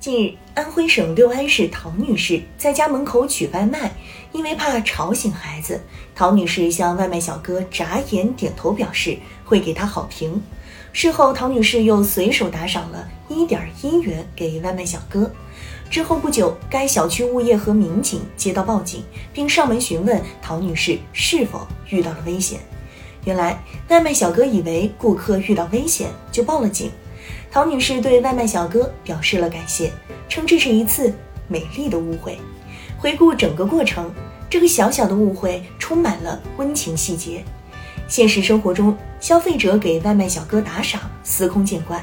[0.00, 3.92] 近日，安徽省六安市陶女士在家门口取外卖，
[4.32, 5.78] 因为怕吵醒孩子，
[6.14, 10.42] 陶女士向外卖小哥眨眼点头，表示会给他好评。
[10.94, 15.30] 事后，陶女士又随手打赏了一点一元给外卖小哥。
[15.90, 19.04] 之后不久，该小区物业和民警接到报警，
[19.34, 22.58] 并上门询问陶女士是否遇到了危险。
[23.26, 26.90] 原来，外卖小哥以为顾客遇到危险，就报了警。
[27.52, 29.90] 陶女士对外卖小哥表示了感谢，
[30.28, 31.12] 称这是一次
[31.48, 32.38] 美丽的误会。
[32.96, 34.08] 回顾整个过程，
[34.48, 37.42] 这个小小的误会充满了温情细节。
[38.06, 42.00] 现实生活中，消费者给外卖小哥打赏司空见惯，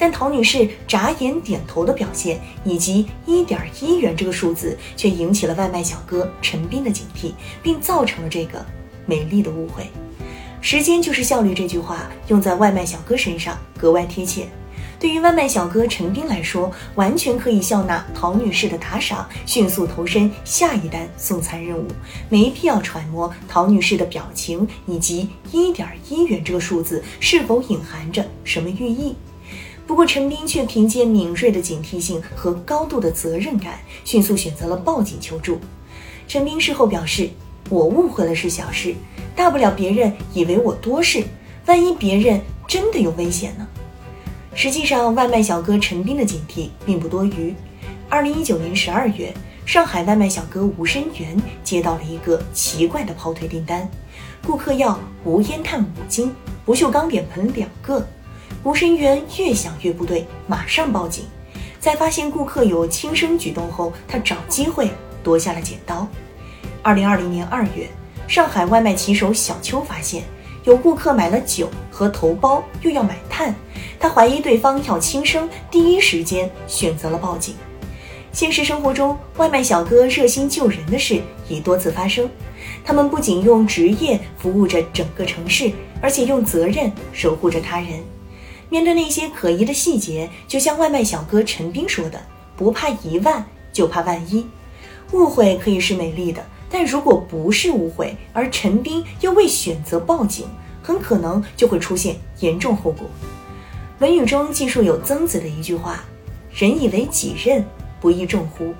[0.00, 8.64] 但陶女士眨眼点头的表现，以及一点一元这个数字，却引起了外卖小哥陈斌的警惕，并造成了这个
[9.06, 9.86] 美丽的误会。
[10.60, 14.48] 时间就是效率这句话用在外卖小哥身上格外贴切。
[15.00, 21.86] 对于外卖小哥陈斌来说，完全可以笑纳陶女士的打赏，迅速投身下一单送餐任务，
[22.28, 29.14] 没必要揣摩陶女士的表情以及一点一元这个数字是否隐含着什么寓意。
[29.86, 35.60] 不过，陈斌却凭借敏锐的警惕性和高度的责任感，迅速选择了报警求助。
[36.26, 37.30] 陈斌事后表示
[37.70, 38.94] ：“我误会了是小事，
[39.36, 41.24] 大不了别人以为我多事，
[41.66, 43.66] 万一别人真的有危险呢？”
[44.60, 47.54] 实际上，外卖小哥陈斌的警惕并不多余。
[48.08, 49.32] 二零一九年十二月，
[49.64, 53.88] 上海外卖小哥吴申元接到了一个奇怪的跑腿订单，
[54.44, 56.34] 顾客要无烟炭五斤，
[56.64, 58.04] 不锈钢脸盆两个。
[58.64, 61.24] 吴申元越想越不对，马上报警。
[61.78, 64.90] 在发现顾客有轻生举动后，他找机会
[65.22, 66.04] 夺下了剪刀。
[66.82, 67.88] 二零二零年二月，
[68.26, 70.24] 上海外卖骑手小邱发现。
[70.64, 73.54] 有顾客买了酒和头孢，又要买炭，
[73.98, 77.54] 他怀疑对方要轻生，第一时间选择了报警。
[78.32, 82.28] 现实生活中，外卖小哥热心救人的事已多次发生。
[82.84, 85.72] 他们不仅用职业服务着整个城市，
[86.02, 88.00] 而且用责任守护着他人。
[88.68, 92.20] 面对那些可疑的细节，就像外卖小哥陈斌说的
[92.54, 94.46] ：“不怕一万，就怕万一。”
[95.12, 96.44] 误会可以是美丽的。
[96.70, 100.46] 但如果不是误会，而陈斌又未选择报警，
[100.82, 103.08] 很可能就会出现严重后果。
[104.00, 106.04] 文语中记述有曾子的一句话
[106.52, 107.64] ：“人以为己任，
[108.00, 108.72] 不亦重乎？”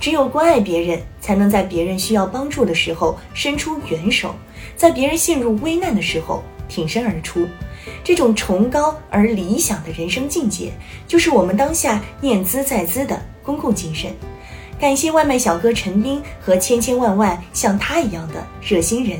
[0.00, 4.34] 只有关爱别人，才能在别人需要帮助的时候伸出援手，
[4.76, 7.46] 在别人陷入危难的时候挺身而出。
[8.02, 10.72] 这种崇高而理想的人生境界，
[11.06, 14.10] 就是我们当下念兹在兹的公共精神。
[14.78, 19.18] 感谢外卖小哥陈斌和千千万万像他一样的热心人，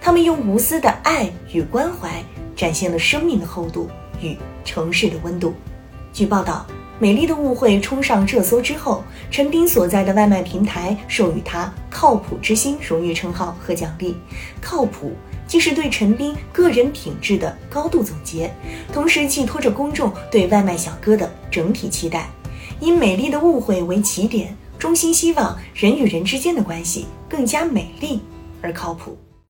[0.00, 2.22] 他们用无私的爱与关怀，
[2.54, 3.90] 展现了生命的厚度
[4.20, 5.54] 与城市的温度。
[6.12, 6.64] 据报道，
[6.98, 14.16] 美丽的误会冲上热搜之后，陈斌所在的外卖平台授予他“靠谱之星”荣誉称号和奖励。
[14.60, 15.12] 靠谱
[15.46, 18.52] 既是对陈斌个人品质的高度总结，
[18.92, 22.28] 同时寄托着公众对外卖小哥的整体期待。
[22.78, 24.56] 以美丽的误会为起点。
[24.80, 28.18] 衷心希望人与人之间的关系更加美丽
[28.62, 29.14] 而靠谱。